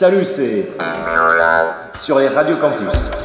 [0.00, 0.66] Salut, c'est
[1.98, 3.19] sur les radios campus.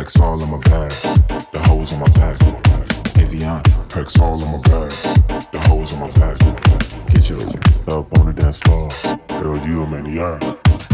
[0.00, 0.90] Hex all on my bag.
[1.52, 2.38] The hoes on my back.
[3.20, 3.60] Avion.
[3.92, 4.90] Hex all on my bag.
[5.52, 6.38] The hoes on my back.
[7.12, 7.44] Get your
[7.92, 8.88] up on the dance floor.
[9.38, 10.40] Girl, you a maniac.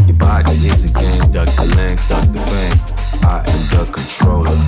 [0.05, 1.23] Your body is a game.
[1.31, 2.75] Duck the legs, duck the fame.
[3.23, 4.59] I am the controller.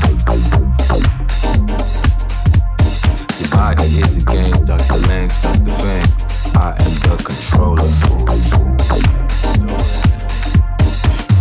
[3.43, 4.55] Your body is a game.
[4.63, 6.07] Duck the legs, duck the fame.
[6.55, 7.91] I am the controller.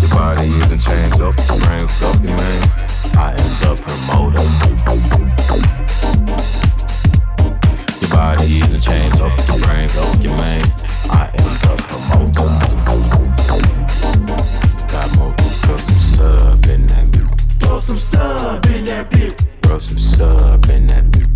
[0.02, 2.87] Your body isn't changed off the brain, off the name.
[3.16, 4.44] I am the promoter.
[8.00, 10.64] Your body is a chain, off your brain, off your main.
[11.10, 12.50] I am the promoter.
[14.88, 17.60] Got more, throw some sub in that bitch.
[17.60, 19.46] Throw some sub in that bitch.
[19.62, 21.27] Throw some sub in that bitch.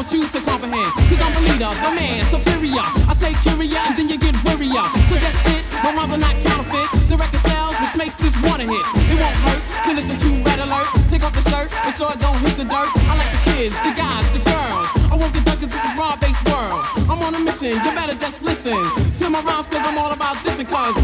[0.00, 0.88] want you to comprehend.
[1.12, 2.80] Cause I'm the leader, the man, superior.
[3.04, 4.80] I take curia and then you get wearier.
[5.12, 6.88] So just sit, my mother not counterfeit.
[7.12, 8.80] The record sells, which makes this wanna hit.
[9.12, 10.88] It won't hurt to listen to Red Alert.
[11.12, 12.88] Take off the shirt, make sure I don't hit the dirt.
[12.96, 14.88] I like the kids, the guys, the girls.
[15.12, 16.80] I want the duckers, this is raw based world.
[17.04, 20.40] I'm on a mission, you better just listen to my rhymes cause I'm all about
[20.40, 20.96] this and cause.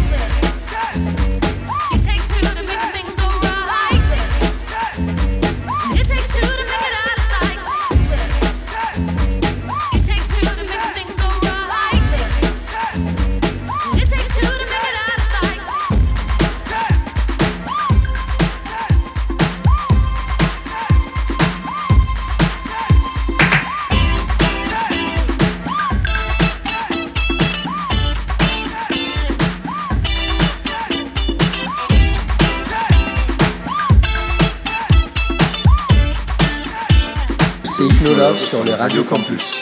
[38.46, 39.56] sur les radios campus.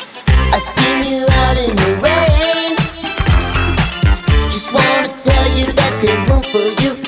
[0.52, 2.76] I've seen you out in the rain.
[4.50, 7.03] Just wanna tell you that there's room for you.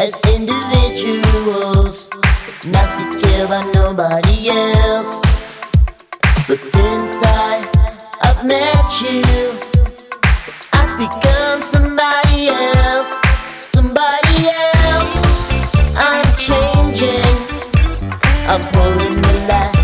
[0.00, 2.08] as individuals,
[2.68, 5.20] not to care about nobody else.
[6.48, 7.60] But since I,
[8.22, 9.20] I've met you,
[10.72, 13.20] I've become somebody else,
[13.60, 14.48] somebody
[14.88, 15.14] else.
[15.94, 17.36] I'm changing,
[18.48, 19.79] I'm pulling the line.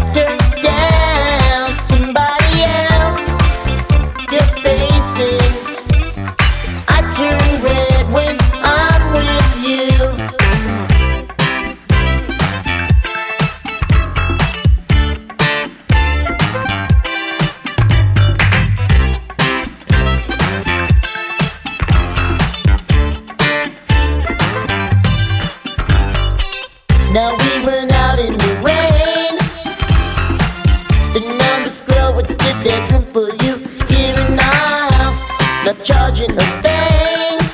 [36.17, 37.45] hundred of things.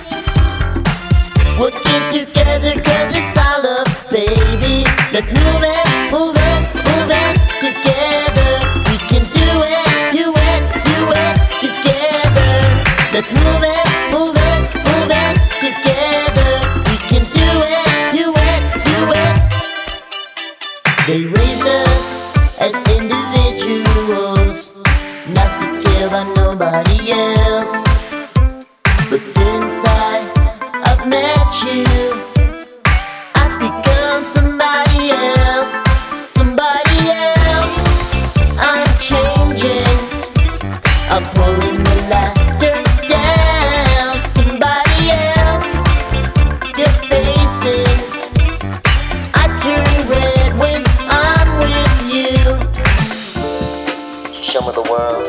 [1.59, 4.85] We'll get together cause it's our love, baby.
[5.13, 8.51] Let's move it, move it, move it together.
[8.89, 12.53] We can do it, do it, do it together.
[13.13, 13.82] Let's move it.
[54.53, 55.27] Show the world.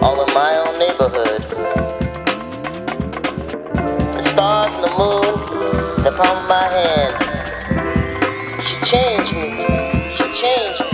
[0.00, 1.42] All in my own neighborhood.
[4.12, 7.16] The stars and the moon, the palm of my hand.
[8.62, 10.08] She changed me.
[10.12, 10.93] She changed me.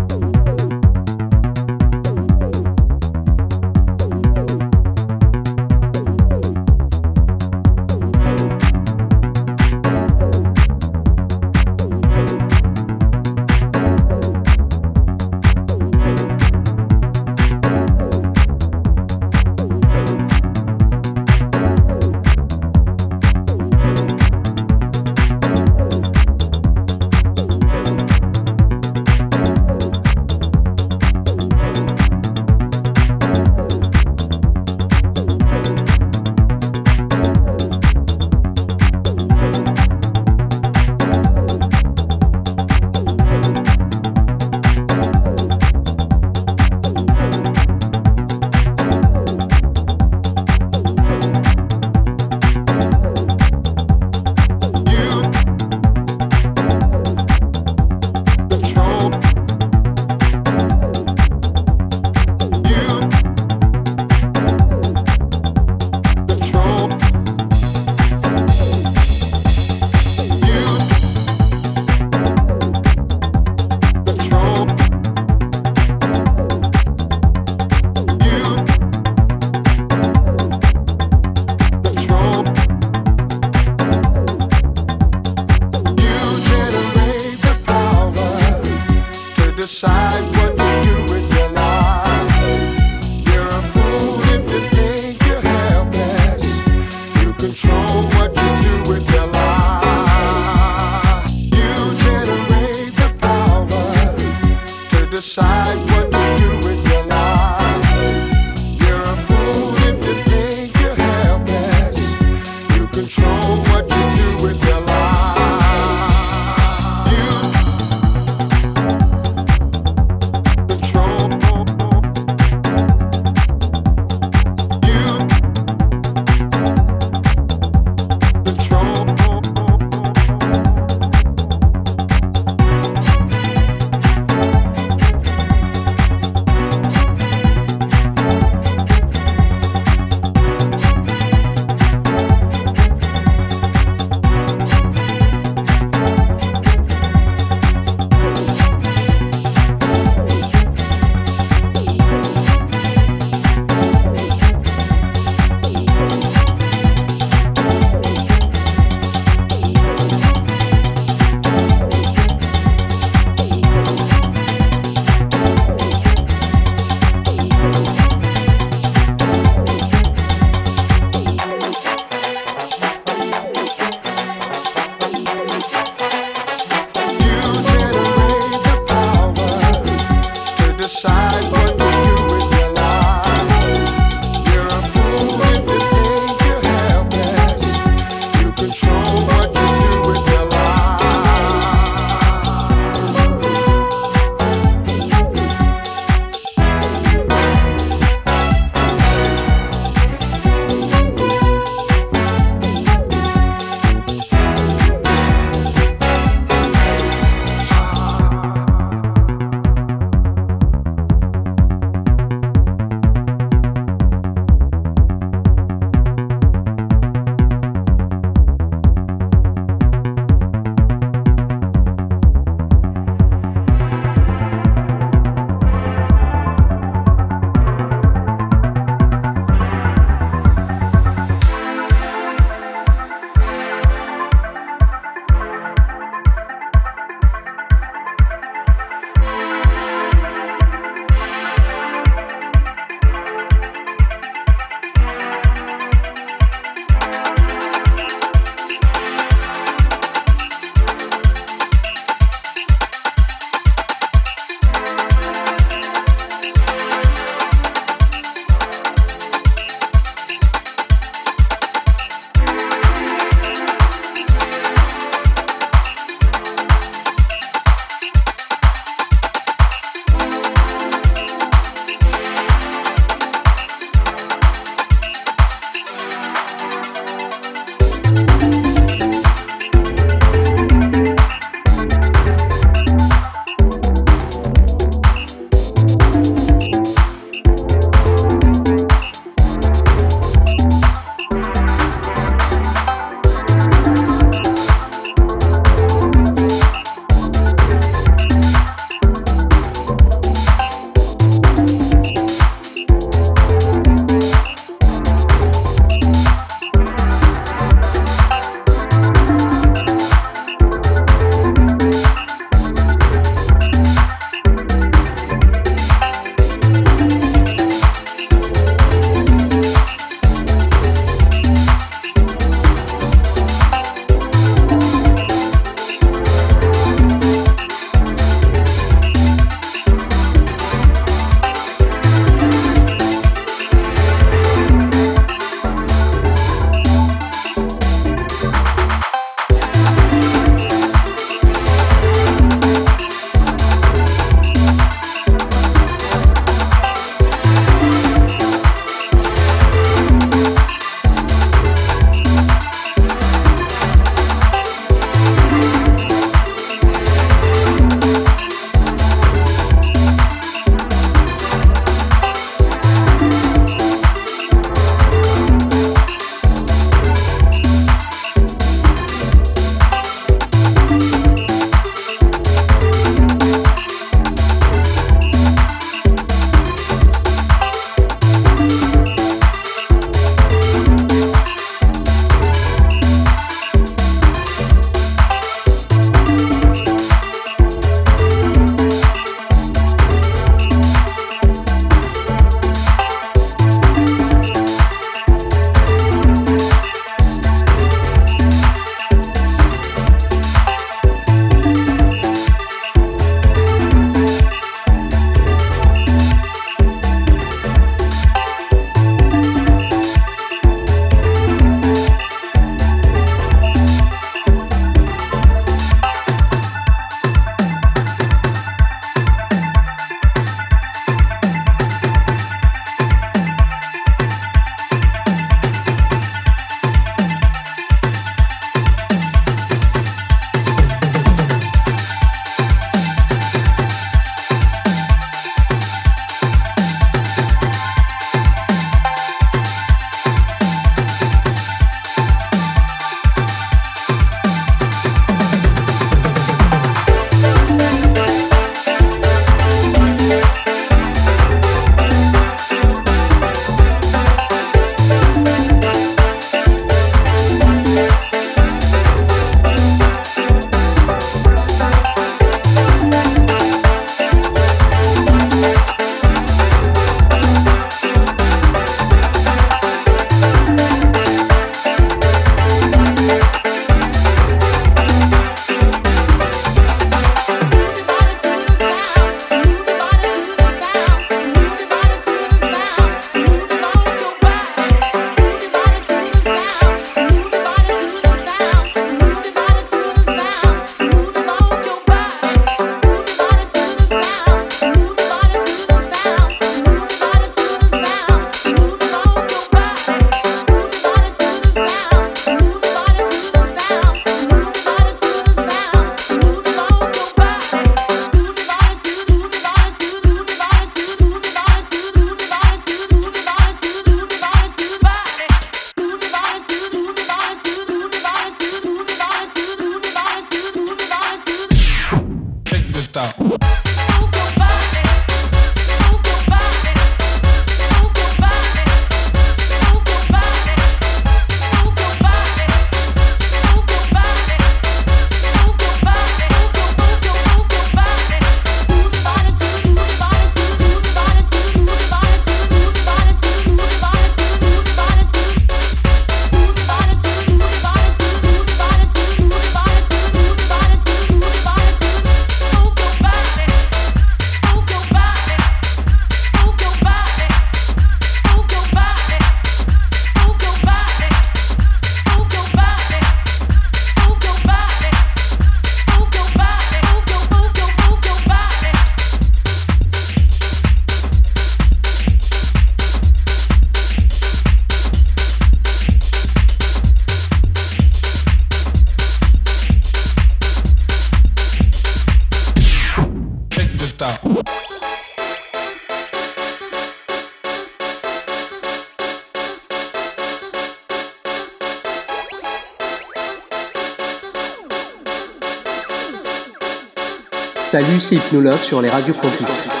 [597.91, 600.00] Salut, c'est Hypnolove sur les radios campus.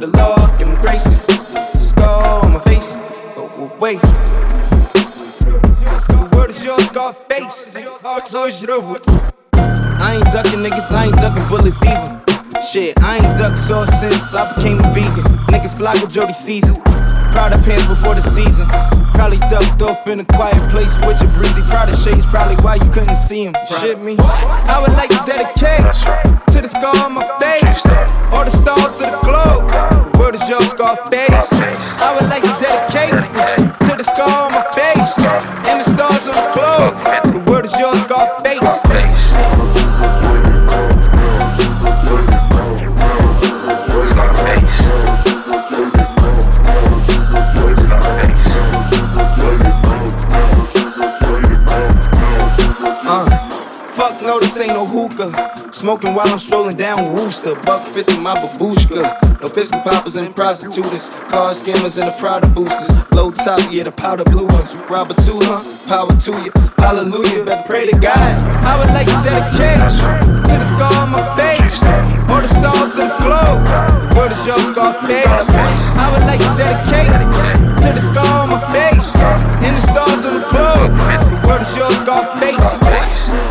[0.00, 1.04] The Lord, give grace.
[1.88, 2.92] Scar on my face,
[3.36, 4.00] oh, wait.
[6.08, 7.74] The word is yours, Scarface.
[7.76, 9.29] I
[13.60, 15.24] I ain't ducked sauce since I became a vegan.
[15.48, 16.80] Niggas fly with Jody Season.
[17.30, 18.66] Proud of pants before the season.
[19.14, 21.62] Probably ducked off in a quiet place with your breezy.
[21.62, 23.54] Proud of shades, probably why you couldn't see him.
[23.80, 24.16] Shit me.
[24.18, 25.84] I would like to dedicate
[26.52, 27.84] to the scar on my face.
[28.32, 29.68] All the stars of the globe.
[29.68, 31.52] The word is your Scarface.
[31.52, 33.29] I would like to dedicate
[56.10, 56.16] hookah.
[56.16, 57.54] While I'm strolling down Wooster.
[57.66, 59.40] Buck 50 my babushka.
[59.40, 61.08] No pistol poppers and prostitutes.
[61.28, 62.90] Car skimmers and the Prada boosters.
[63.12, 64.76] Low top, yeah, the powder blue ones.
[64.88, 65.62] Robber two, huh?
[65.86, 66.52] Power to you.
[66.78, 67.44] Hallelujah.
[67.44, 68.42] Better pray to God.
[68.64, 69.80] I would like to dedicate
[70.46, 71.82] to the scar on my face.
[72.30, 73.64] All the stars of the globe.
[73.66, 75.48] The word is your Scarface.
[75.50, 77.10] I would like to dedicate
[77.82, 79.16] to the scar on my face.
[79.64, 80.92] And the stars of the globe.
[81.30, 82.80] The word is your Scarface.
[82.80, 83.49] Pearls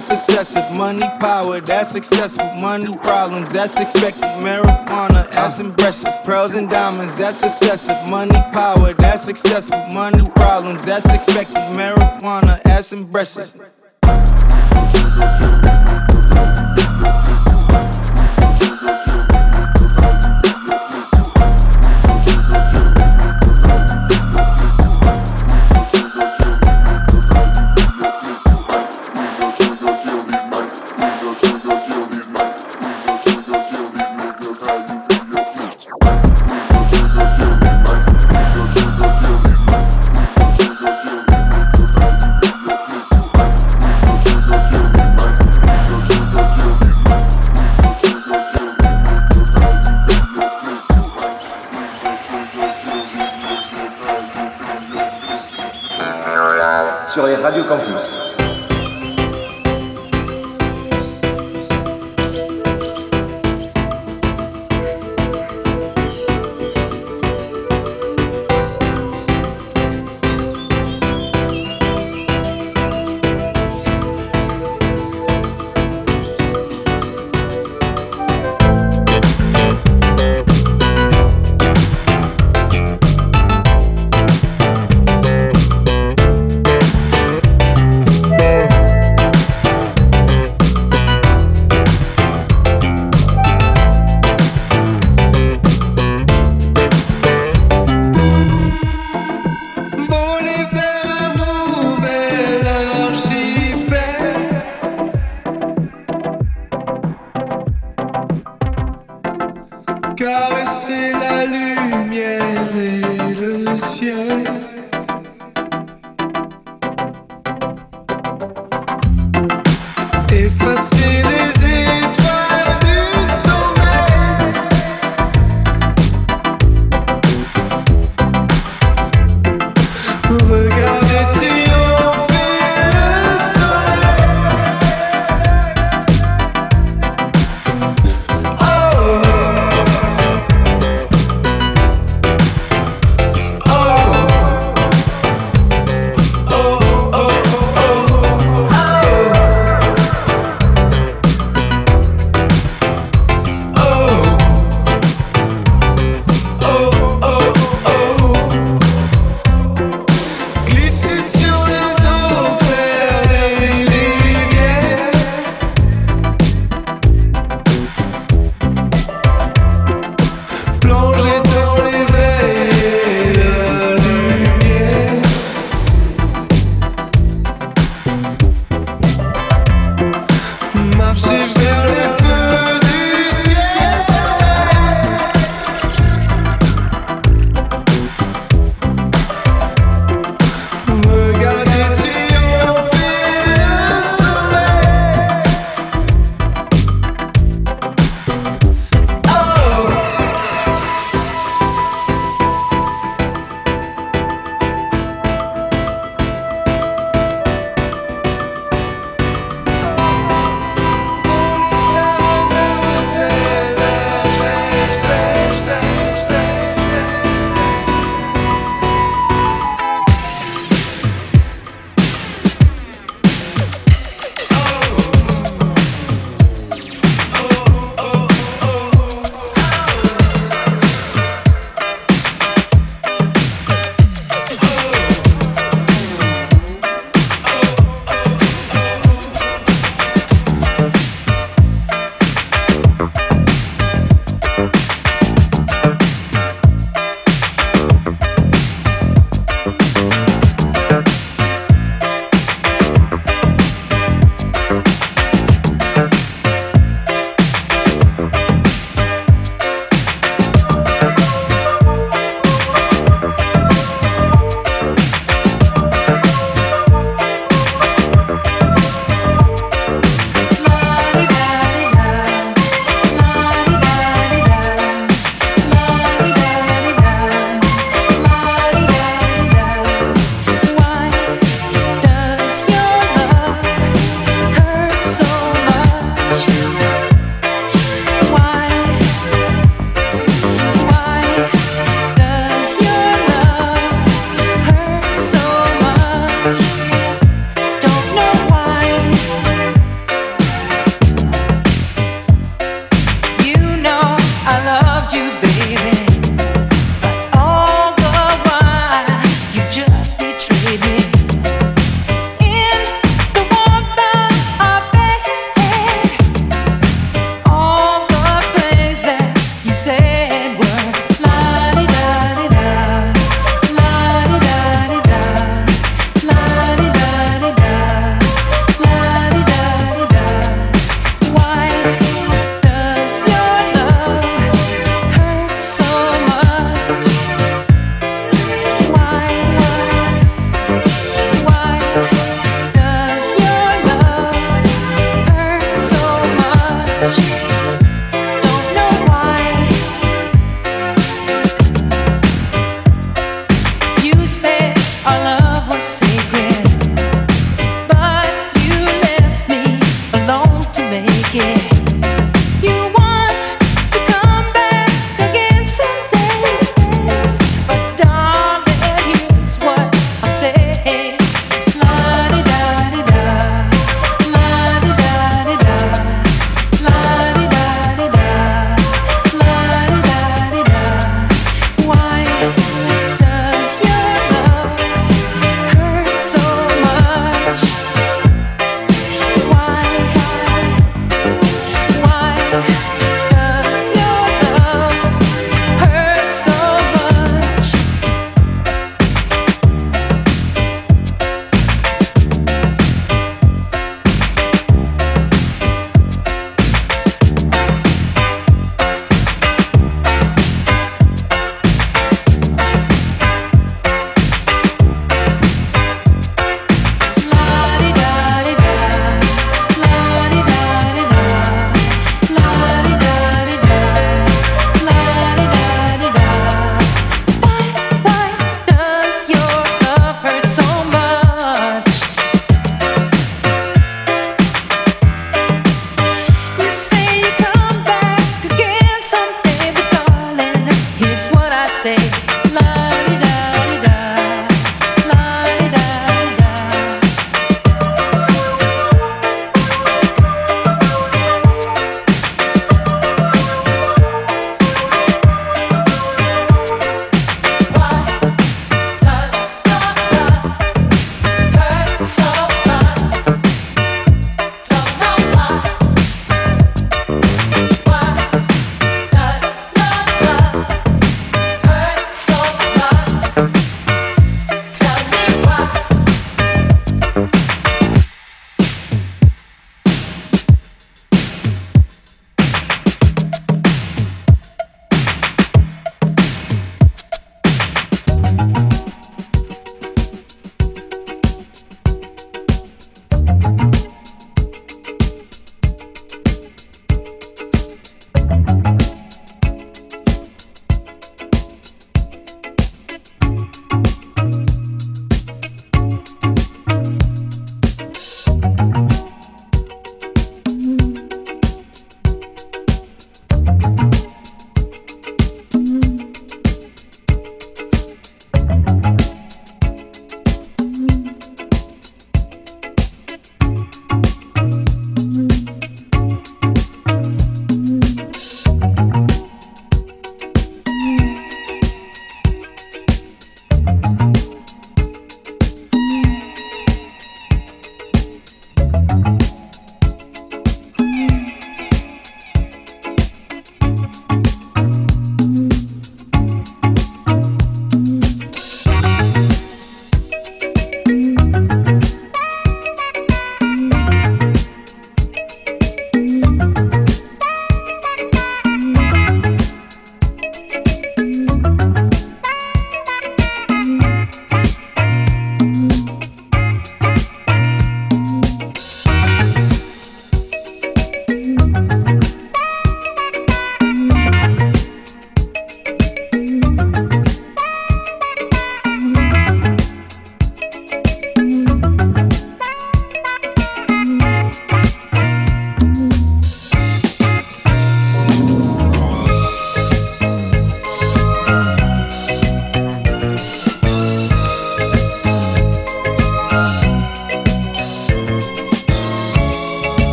[0.00, 0.78] that's excessive.
[0.78, 2.60] Money, power, that's excessive.
[2.60, 4.22] Money problems, that's expected.
[4.42, 6.06] Marijuana, ass and breasts.
[6.24, 8.08] Pearls and diamonds, that's excessive.
[8.08, 9.92] Money, power, that's excessive.
[9.92, 11.56] Money problems, that's expected.
[11.76, 13.54] Marijuana, ass and breasts.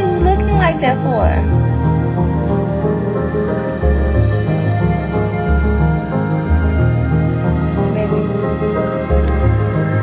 [0.00, 1.24] You looking like that for?
[7.94, 8.22] Baby.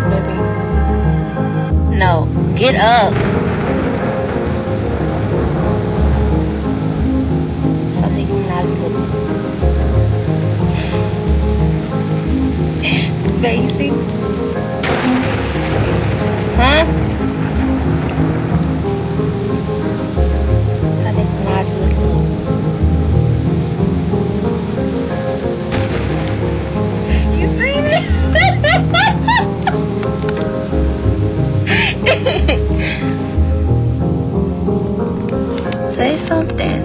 [0.09, 0.35] Baby.
[1.99, 3.32] No, get up.
[13.43, 13.91] Basic.
[16.55, 16.85] Huh?
[20.95, 21.93] Something not good.
[27.37, 28.03] You seen it?
[35.91, 36.79] Say something.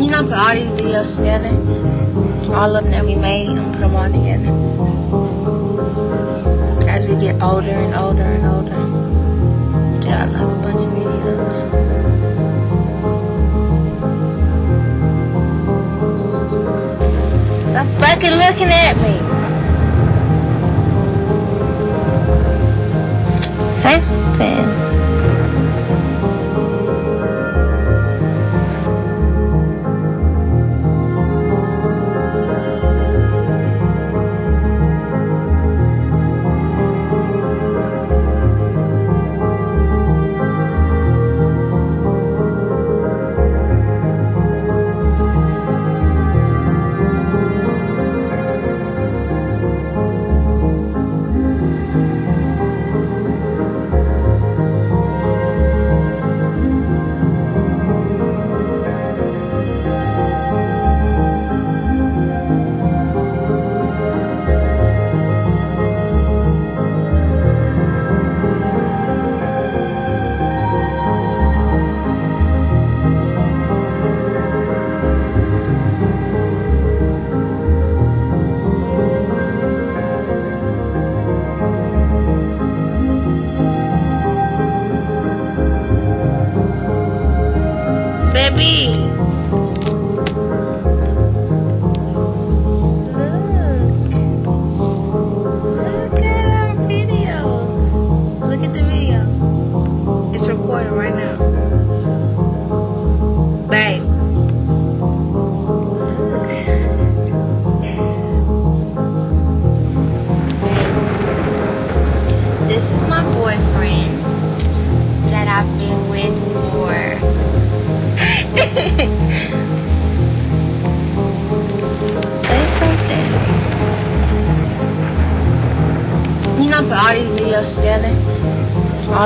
[0.00, 2.03] You know, put all these videos together.
[2.54, 4.48] All of them that we made, I'm put them all together.
[6.88, 8.78] As we get older and older and older.
[10.06, 11.56] Yeah, I love a bunch of videos.
[17.70, 19.14] Stop fucking looking at me.
[23.72, 24.93] Say something.